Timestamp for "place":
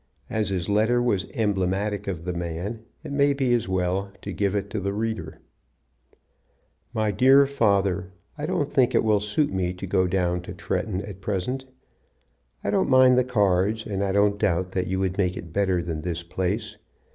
16.23-16.77